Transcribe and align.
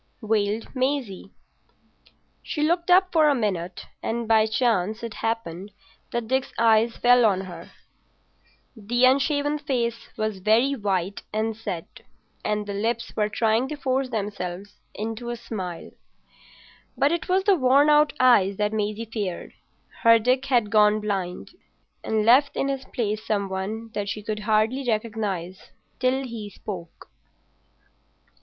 wailed 0.21 0.67
Maisie. 0.75 1.31
She 2.41 2.63
looked 2.63 2.89
up 2.89 3.11
for 3.11 3.29
a 3.29 3.35
minute, 3.35 3.85
and 4.01 4.27
by 4.27 4.47
chance 4.47 5.03
it 5.03 5.13
happened 5.13 5.69
that 6.11 6.27
Dick's 6.27 6.51
eyes 6.57 6.97
fell 6.97 7.23
on 7.23 7.41
hers. 7.41 7.69
The 8.75 9.05
unshaven 9.05 9.59
face 9.59 10.07
was 10.17 10.39
very 10.39 10.73
white 10.73 11.21
and 11.31 11.55
set, 11.55 11.99
and 12.43 12.65
the 12.65 12.73
lips 12.73 13.15
were 13.15 13.29
trying 13.29 13.67
to 13.67 13.75
force 13.77 14.09
themselves 14.09 14.73
into 14.95 15.29
a 15.29 15.35
smile. 15.35 15.91
But 16.97 17.11
it 17.11 17.29
was 17.29 17.43
the 17.43 17.53
worn 17.53 17.87
out 17.87 18.11
eyes 18.19 18.57
that 18.57 18.73
Maisie 18.73 19.05
feared. 19.05 19.53
Her 20.01 20.17
Dick 20.17 20.45
had 20.47 20.71
gone 20.71 20.99
blind 20.99 21.51
and 22.03 22.25
left 22.25 22.55
in 22.57 22.69
his 22.69 22.85
place 22.85 23.23
some 23.23 23.49
one 23.49 23.91
that 23.93 24.09
she 24.09 24.23
could 24.23 24.39
hardly 24.39 24.83
recognise 24.87 25.69
till 25.99 26.23
he 26.25 26.49
spoke. 26.49 27.05